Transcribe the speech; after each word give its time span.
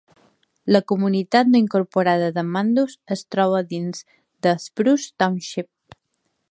La 0.75 0.79
comunitat 0.91 1.51
no 1.51 1.59
incorporada 1.65 2.31
de 2.39 2.45
Mandus 2.55 2.97
es 3.17 3.23
troba 3.35 3.61
dins 3.75 4.03
de 4.47 4.55
Spruce 4.67 5.15
Township. 5.25 6.01